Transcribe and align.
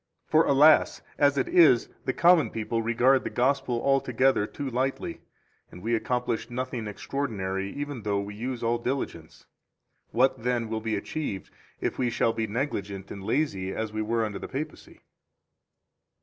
4 0.25 0.41
For, 0.45 0.49
alas! 0.49 1.03
as 1.19 1.37
it 1.37 1.47
is, 1.47 1.87
the 2.05 2.11
common 2.11 2.49
people 2.49 2.81
regard 2.81 3.23
the 3.23 3.29
Gospel 3.29 3.79
altogether 3.83 4.47
too 4.47 4.67
lightly, 4.67 5.21
and 5.71 5.83
we 5.83 5.93
accomplish 5.93 6.49
nothing 6.49 6.87
extraordinary 6.87 7.69
even 7.73 8.01
though 8.01 8.19
we 8.19 8.33
use 8.33 8.63
all 8.63 8.79
diligence. 8.79 9.45
What, 10.09 10.41
then, 10.41 10.69
will 10.69 10.81
be 10.81 10.95
achieved 10.95 11.51
if 11.81 11.99
we 11.99 12.09
shall 12.09 12.33
be 12.33 12.47
negligent 12.47 13.11
and 13.11 13.23
lazy 13.23 13.75
as 13.75 13.93
we 13.93 14.01
were 14.01 14.25
under 14.25 14.39
the 14.39 14.47
Papacy? 14.49 15.01